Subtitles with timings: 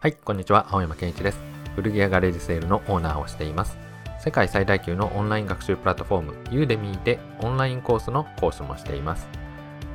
[0.00, 0.68] はい、こんにちは。
[0.70, 1.40] 青山健一です。
[1.74, 3.76] 古着屋ガレージセールのオーナーをしています。
[4.20, 9.28] 世界最大級のオンライン学習プラットフォーム、ユーデミーでオンラインコースの講師もしています。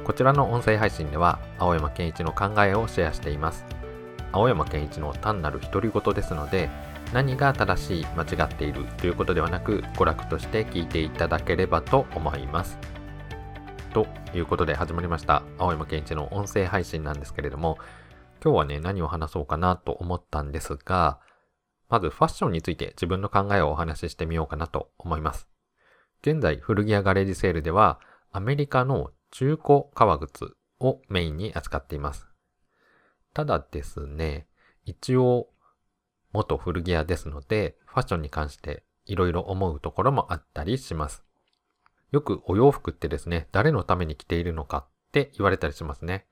[0.04, 3.66] こちらの音声配信では、青山健一の考えをシェアしています。
[4.34, 6.70] 青山健一の単なる独り言ですので、
[7.14, 12.78] 何が正しい、間違っているということではなく、娯楽として聞いていただければと思います。
[13.94, 17.78] ということで始まりました、青山健一の音声配信なんですけれども、
[18.44, 21.21] 今日はね、何を話そうかなと思ったんですが、
[21.88, 25.47] まずファッションについて自分の考えをお話ししてみようかなと思います。
[26.21, 28.02] 現在、古着屋ガレージセールでは、
[28.33, 32.28] アメリカの中古革靴をメインに扱っています。
[33.33, 34.47] ただですね、
[34.83, 35.47] 一応、
[36.33, 41.23] 元古着屋ですので、ファッションに関していろいろ思うところもあったりします。
[42.11, 46.25] よくお洋服ってですね、誰のために着ているのかって言われたりしますね。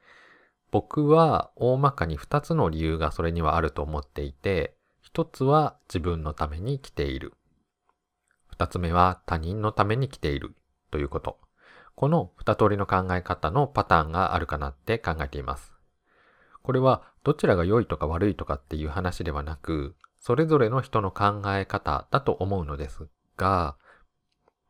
[0.72, 4.74] 僕は大まかに2つの理由がそれにはあると思っていて、
[5.14, 7.34] 1つは自分のために着ている。
[8.58, 10.56] 2つ目は他人のために着ている
[10.90, 11.38] ということ。
[11.96, 15.74] この2通りの考え方のパターンがあるかなって考えています。
[16.64, 23.76] これはどちらが良いとか悪いとかっていう話ではなく、それぞれの人の考え方だと思うのですが、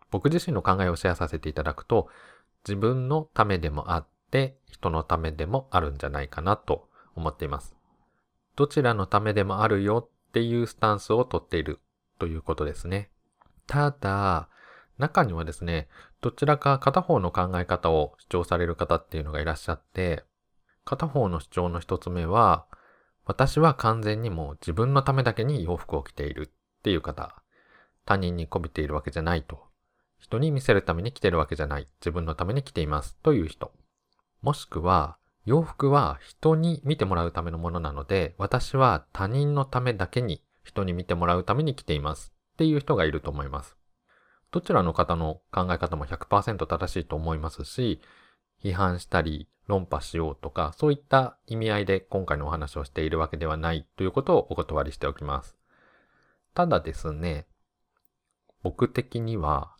[0.09, 2.09] 僕自身の考えをシェアさせていただくと、
[2.67, 7.75] 自分のためでもあってて、人のためでもあるんじゃないかなと思っています。
[8.55, 11.79] どちらのためでもあるよっていうスタンスをとっている
[12.19, 13.11] ということですね。
[13.67, 14.49] ただ、
[14.97, 15.87] 中にはですね、
[16.21, 20.23] どちらか片方の考え方を主張される方っていうのがいらっしゃって、
[20.85, 22.65] 片方の主張の一つ目は、
[23.25, 27.41] 私は完全にもう自分のためだけに洋服を着ているっていう方、
[28.05, 29.63] 他人に媚びているわけじゃないと。
[30.19, 31.87] 人に見せるために着てるわけじゃない。
[31.99, 33.15] 自分のために着ています。
[33.23, 33.71] という人。
[34.41, 42.33] もしくは、洋服は人に見てもらうためのものなので、私は他人のためだけに人に見てもらうために着ています。
[42.53, 43.77] っていう人がいると思います。
[44.51, 48.01] どちらの方の考え方も100%正しいと思いますし、
[48.63, 55.57] 批判したり論破しようとか、そういった意味合いで今回のお話をしているわけではないということをお断りしておきます。
[56.53, 57.47] ただですね、
[58.61, 59.75] 僕的には、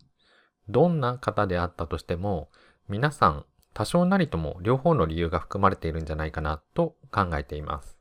[0.69, 2.49] どんな方であったとしても、
[2.87, 7.97] 皆さん多少なりとも両方の理由が含まれているんじゃないかなと考えています。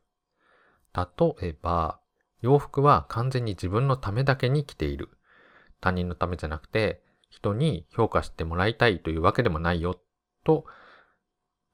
[0.93, 1.03] 例
[1.47, 1.99] えば、
[2.41, 5.09] 洋服は完全に自分のためだけに着ている。
[5.79, 9.99] 他人のためじゃなくて、人に評価してもらいたいというわけでもないよ、
[10.43, 10.65] と、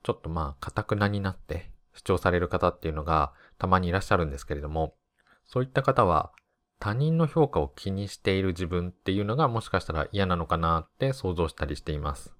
[0.03, 4.96] ちょっとまあ、堅くなになって主張される方っていうのがたまにいらっしゃるんですけれども、
[5.46, 6.31] そういった方は
[6.80, 12.37] 他人の評価を気にしている自分っていうのがもしかしたら嫌なのかなって想像したりしています。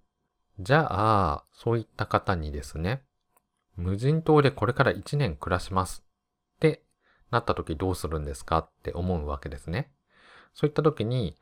[0.60, 3.04] じゃあ、そういった方にですね、
[3.76, 6.04] 無人島でこれから1年暮らします
[6.56, 6.82] って
[7.30, 9.92] なった時どうするんですかって思うわけですね。
[10.56, 11.38] そういった時に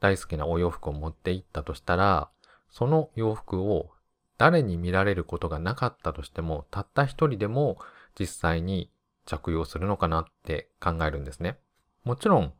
[0.00, 2.28] 大好きなお洋服を持って行ったとしたら、
[2.68, 3.92] その洋服を
[4.36, 7.78] 誰に見られることがなかったとしても、たった一人でも
[8.18, 8.90] 実際に
[9.24, 11.58] 着用するのかなって考えるんですね。
[12.04, 12.52] もちろん、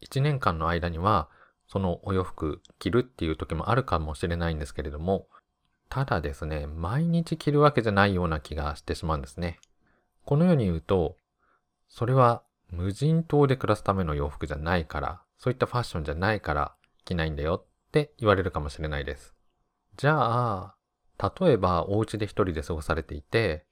[0.00, 1.28] 1年間の間には、
[1.68, 5.28] そのお洋服着るっていう時もあるかもしれないんですけれども、
[5.88, 9.58] ただですね、毎日着るわけじゃないような気がしてしまうんですね。
[10.24, 11.16] このように言うと、
[11.88, 16.74] それは無人島で暮らすための洋服じゃないから、そういったファッションじゃないから
[17.04, 19.34] 着ないんだよって言われるかもしれないです。
[19.96, 20.74] じゃあ、
[21.40, 23.66] 例えばお家で一人で過ごされていて、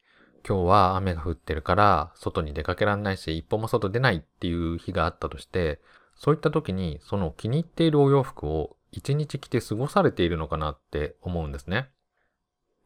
[0.47, 5.81] 今日は雨が降ってるから外に出かけられないし一歩も外出ないっていう日があったとして、
[6.17, 11.91] そういった時にその気に入っているお洋服を一日着て過ごされているのかなって思うんですね。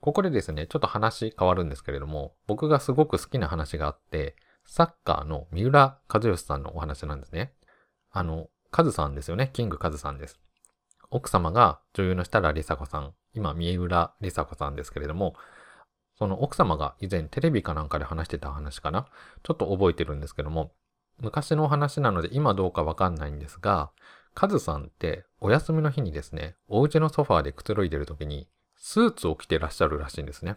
[0.00, 7.52] ここでですね、ちょっと話変わるんですけれども、僕がすごく好きな話があって、サッカーの三浦和義さんのお話なんですね。
[8.10, 9.50] あの、カズさんですよね。
[9.52, 10.40] キングカズさんです。
[11.10, 15.34] 奥様が女優の設楽梨紗子さん、今三浦梨紗子さんですけれども、
[16.18, 19.06] その奥様が以前テレビかなんかで話してた話かな？
[19.42, 20.72] ちょっと覚えてるんですけども、
[21.20, 23.90] 昔のお話なので今どうかわかんないんですが、
[24.34, 30.56] カズさんってお休みの日にですね、お家のソファーでくつろいでる時にスーツを着てらっしゃるらしいんですね。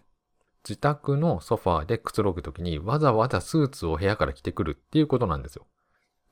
[0.67, 5.67] 自宅のソファーでくつろぐ時にわざわざスーツを部屋から着てくるっていうことなんですよ。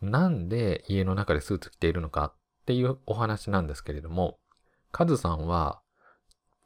[0.01, 2.33] なんで家の中でスーツ着ているのかっ
[2.65, 4.39] ていうお話なんですけれども、
[4.91, 5.81] カズさんは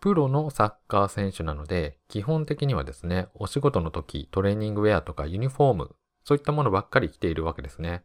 [0.05, 8.03] プロのサッカー選手なので、基本的にはですね、お仕事の時、トレーニングウェアとかユニフォーム、そういったものばっかり着ているわけですね。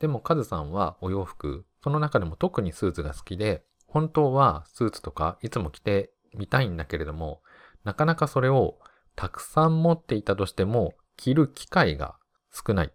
[0.00, 7.42] でもカズさんはお洋服、その中でも特にスーツが好きで、本当はスーツとかいつも着てみたいんだけれども、
[7.84, 8.78] なかなかそれを
[9.14, 12.16] たくさん持っていたとしても、着る機会が
[12.50, 12.92] 少ない。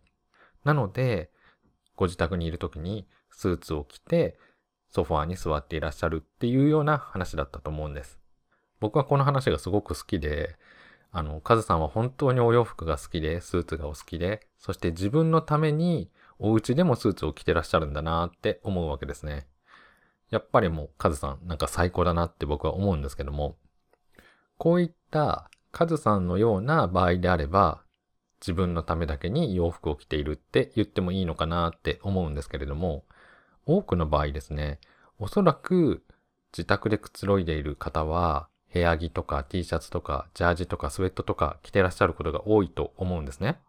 [0.64, 1.32] なので、
[1.96, 4.40] ご自宅にいる時にスーツを着て
[4.90, 8.20] ソファーに座っていらっしゃるっていうような話だったと思うんです。
[8.80, 10.56] 僕はこの話がすごく好きで、
[11.12, 16.10] あの、カズさんは本当にお洋服が好きで、スーツがお好きで、そして自分のために
[16.40, 19.48] お家でもスーツを着てらっしゃるんだなって思うわけですね。
[20.30, 23.58] やっぱりもうカズさんなんか最高だなって僕は思うんですけども、
[24.58, 27.84] こういったカズさんのような場合であれば、
[28.42, 33.06] 自分のためだけに洋服を着ているって言ってもいいのかなって思うんですけれども、
[33.66, 34.80] 多くの場合ですね、
[35.20, 36.04] おそらく
[36.54, 43.60] 自宅でくつろいでいる方は、部屋着とか T シャツとかジャージとかスウェットとか着てらっしゃることが多いと思うんですね。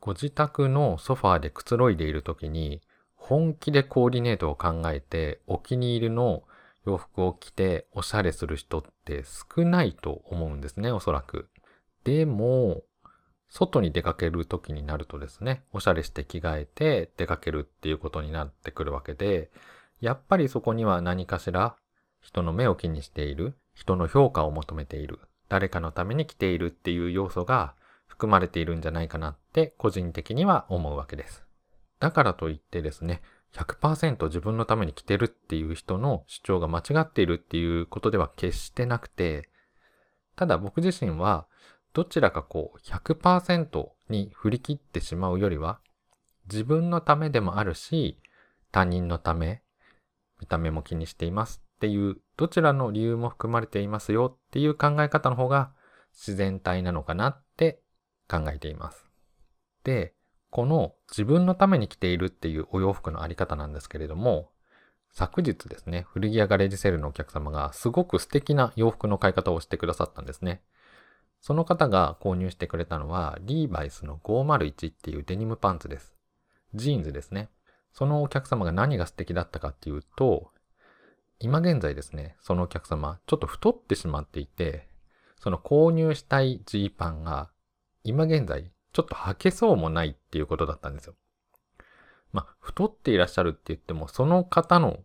[0.00, 2.82] ご自宅のソファーでくつろいでいる時に、
[3.14, 6.44] 本気でコーディネートを考えてお気に入りの
[6.86, 11.48] 洋服を着ておしゃれする人って少ないと思うんですね、おそらく。
[12.04, 12.82] でも、
[13.48, 19.50] 外に出かける時になるとですね、おしゃれして着替えて出かけるっていうことになってくるわけで、
[20.00, 21.74] やっぱりそこには何かしら
[22.20, 27.76] 人の目を気にしている、人の評価を求めている、誰かのために来ているっていう要素が
[28.08, 31.44] 含まれているんじゃないかなって個人的には思うわけです。
[32.00, 33.22] だからといってですね、
[33.54, 39.48] 100%自分のために来てるっていう人の主張が間違っているっていうことでは決してなくて、
[40.34, 41.46] ただ僕自身は
[41.92, 45.78] どちらかこう100%に振り切ってしまうよりは、
[46.50, 48.20] 自分のためでもあるし、
[48.72, 49.62] 他人のため、
[50.40, 55.72] 見た目も気にしていますっていう、どちらの理由も含まれていますよっていう考え方の方が
[56.12, 57.82] 自然体なのかなって
[58.30, 59.04] 考えています。
[59.82, 60.14] で、
[60.50, 64.50] この自分のために着ているっていうお洋服のあり方なんですけれども、
[65.10, 70.62] 昨日ですね、古着屋ガレージセールのお客様がすごく素敵な洋服の買い方をしてくださったんですね。
[71.40, 76.14] その方が購入してくれたのは、リーバイスの501っていうデニムパンツです。
[76.74, 77.48] ジーンズですね。
[77.92, 80.52] そのお客様が何が素敵だったかっていうと、
[81.40, 84.88] 今現在ですね、そのお客様、ちょっと太ってしまっていて、
[85.40, 87.50] その購入したいジーパンが、
[88.02, 91.14] 今現在、ちょっと履けそうもないっていうことだったんですよ。
[92.32, 94.98] まあ、太っていらっしゃるって言っても、その方の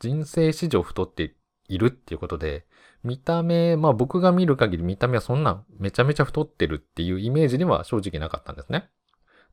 [0.00, 1.34] 人生史上太って
[1.68, 2.66] いるっていうことで、
[3.04, 8.88] 見た目、まあ僕が見る限り見た目はそんなめちゃめちゃ太ってるっていうイメージでは正直なかったんですね。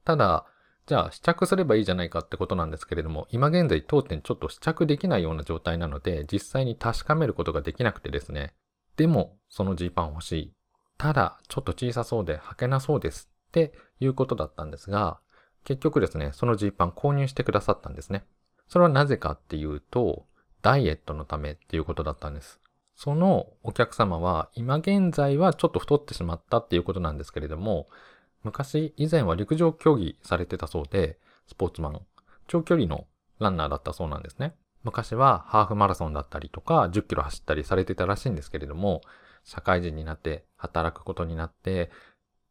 [0.03, 0.45] ただ、
[0.85, 8.53] じゃあ試着すればいいじゃないかってことなんですけれども、今現在当店ちょっと試着できないような状態なので、実際に確かめることができなくてですね。
[8.97, 10.53] でも、そのジーパン欲しい。
[10.97, 15.19] ただ、ちょっと小さそうで履けなそうですっていうことだったんですが、
[15.63, 18.25] 結局ですね、そのジーパン購入してくださったんですね。
[18.67, 20.25] それはなぜかっていうと、
[20.61, 22.59] ダイエットのためっていうことだったんです。
[22.95, 27.87] そのお客様は今現在はちょっと太ってしまったっていうことなんですけれども、
[28.43, 31.17] 昔以前は陸上競技されてたそうで、
[31.47, 32.01] スポーツマン、
[32.47, 33.07] 長距離の
[33.39, 34.53] ランナーだったそうなんですね。
[34.83, 39.01] 昔はハーフマラソンだったりとか10キロ走ったりされてたらしいんですけれども、
[39.43, 41.89] 社会人になって働くことになって、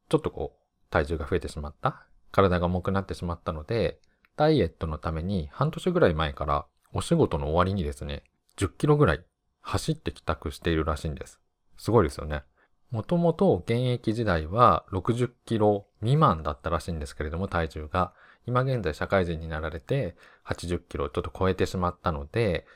[0.09, 2.07] ちょっとこう体重が増えてしまった。
[2.31, 4.01] 体が重くなってしまったので、
[4.37, 8.25] ダイエットのために半年ぐらい前からお仕事の終わりにですね、
[8.57, 9.25] 10キロぐらい
[9.61, 11.39] 走って帰宅しているらしいんです。
[11.77, 12.45] すごいですよね。
[12.93, 18.13] もともと現役時代は60キロ未満だったらしいんですけれども、体重が。
[18.47, 22.67] 今現在社会人になられて80キロちょっと超えてしまったので、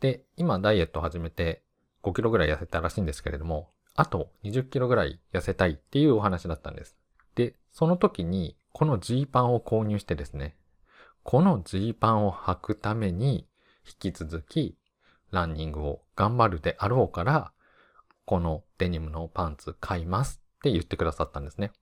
[0.00, 1.62] で、今ダイエット始めて
[2.02, 6.96] 5キロぐらい痩せたらしいんですけれども、あと20キロぐらい痩せたいっていうお話だったんです。
[7.34, 10.56] で、その時にこのジーパンを購入してですね、
[11.22, 13.46] このジーパンを履くために
[13.86, 14.76] 引き続き
[15.30, 17.52] ランニングを頑張るであろうから、
[18.24, 21.72] このデニムのパンツ買いますって言ってくださったんですね。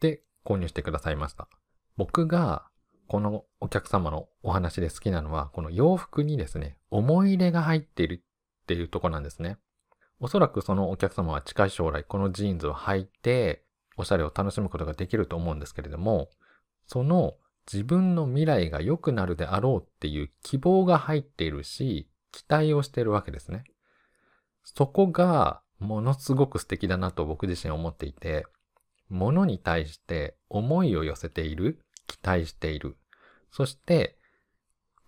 [0.00, 1.48] で、購入してくださいました。
[1.96, 2.70] 僕が
[3.06, 8.22] このお客様のお話で好きなのは、この洋服にですね、思い入れが入っている
[8.62, 9.58] っていうとこなんですね。
[10.20, 13.64] おそらくそのお客様は近い将来このジーンズを履いて、
[13.96, 16.30] おしゃれを楽しむことができると思うんですけれども、
[16.86, 17.34] その
[17.70, 23.64] 自分の未来が良くなるであろうっていう希望が入っているし、期待をしているわけですね。
[24.62, 28.46] そこがものすごく素敵だなと僕自身思っていて、
[29.08, 32.96] 物に対して思いを寄せている、期待している。
[33.50, 34.16] そして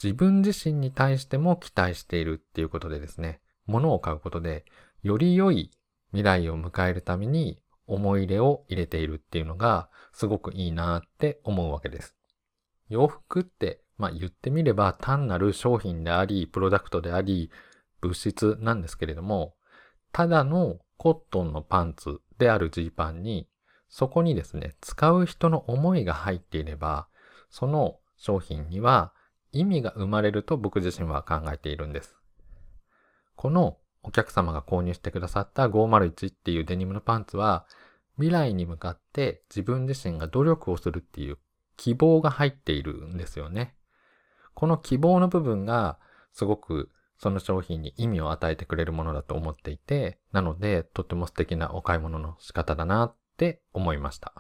[0.03, 4.65] 自分自身に対しても期待しているっていうことでですね、物を買うことで
[5.03, 5.71] より良い
[6.11, 12.17] 未来を迎えるために思い入れを入れているっていうのがすごくいいなって思うわけです。
[12.89, 17.51] 洋服ってまあ言ってみれば単なる商品であり、プロダクトであり、
[18.01, 19.55] 物質なんですけれども、
[20.13, 23.49] ただのコットンのパンツであるジーパンに、
[23.89, 27.09] そこにですね、使う人の思いが入っていれば、
[27.51, 29.13] その商品には
[29.53, 32.17] 意味が生まれると僕自身は考えているんです。
[33.37, 37.67] このお客様が購入してくださった501っていうデニムのパンツは
[38.17, 41.39] 未来に向かって自分自身が努力をするっていう
[41.77, 43.75] 希望が入っているんですよね。
[44.55, 45.99] この希望の部分が
[46.33, 46.91] すごく
[47.23, 54.35] その商品に意味を与えてくれるものだと思っていて、なのでとても素敵なお買い物の仕方だなって思いました。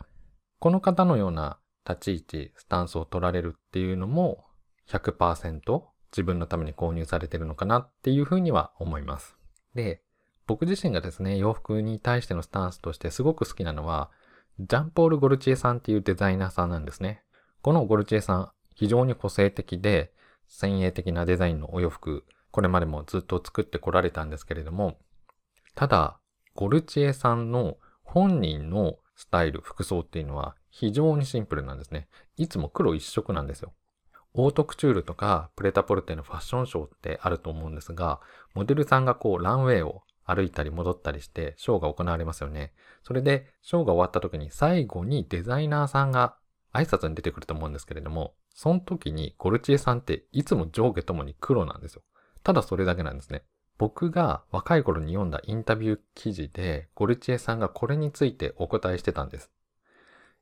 [0.59, 4.47] この方のような立ち位置、スタンスを取られるっていうのも
[4.89, 9.37] 100%自分のために購入されてるのかなっていうふうには思います。
[9.77, 10.03] で、
[10.49, 14.11] 僕自身がですね、洋服に対してのスタンスとしてすごく好きなのは、
[14.59, 17.23] ジャンポール・ゴルチエさんっていうデザイナーさんなんですね。
[17.63, 20.13] このゴルチエさん、非常に個性的で、
[20.49, 24.99] 先鋭的なデザインのお洋服、これまでもずっと作ってこられたんですけれども、
[25.75, 26.19] ただ、
[26.55, 32.09] ゴルチエさんの本人のスタイル、服装っていうのは非常にシンプルなんですね。
[32.37, 33.73] いつも黒一色なんですよ。
[34.35, 38.21] オートクチュールとかプレタポルテのファッションショーってあると思うんですが、
[38.55, 42.73] モデルさんがこうランウェイを歩いたり戻ったりしてショーが行われますよね。
[43.03, 46.37] それでショーが終わった時に最後にデザイナーさんが
[46.73, 52.03] 挨拶に出てくると思うんですけれども、その時にゴルチエさんっていつも上下ともに黒なんですよ。
[52.43, 53.43] ただそれだけなんですね。
[53.79, 59.51] 僕が若い頃に読んだインタビュー記事でゴルチエさんがこれについてお答えしてたんです。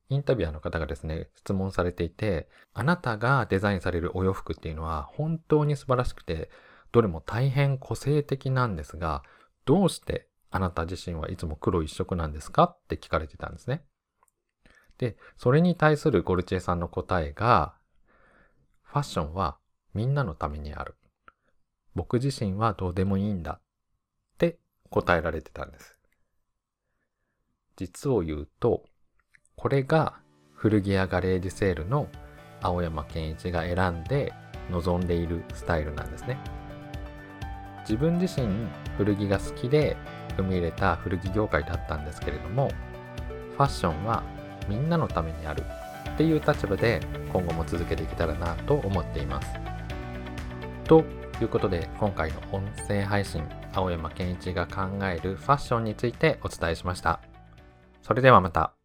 [0.08, 6.50] インタビュアーの方がですね、質問されていて、あなたがデザインされるお洋服っていうのは本当に素晴らしくて、
[6.90, 9.22] どれも大変個性的なんですが、
[9.64, 13.84] どうしてあなた自身はいつも黒一色なんですかって聞かれてたんですね。
[14.98, 17.74] で、それに対するゴルチエさんの答えが、
[18.82, 19.58] ファッションは
[19.94, 20.96] みんなのためにある。
[21.94, 23.60] 僕自身はどうでもいいんだっ
[24.38, 24.58] て
[24.90, 25.96] 答えられてたんです。
[27.76, 28.84] 実を言うと、
[29.56, 30.20] これが
[30.54, 32.08] 古着屋ガレージセールの
[32.60, 34.32] 青山健一が選んで
[34.70, 36.38] 望んでいるスタイルなんですね。
[37.82, 39.96] 自分自身古着が好きで
[40.36, 42.70] 踏み入れた古着業界だったんですけれども
[43.56, 44.22] ファッションは
[44.68, 45.64] みんなのためにある
[46.14, 47.00] っていう立場で
[47.32, 49.48] 今後も続けていけたらなと思っています。
[51.40, 53.42] ということで今回の音声配信
[53.72, 57.18] 青山健一が考えるファッションについてお伝えしました。
[58.02, 58.79] それではまた。